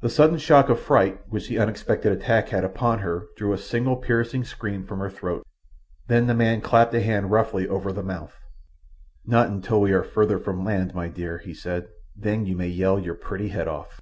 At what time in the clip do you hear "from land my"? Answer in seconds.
10.38-11.08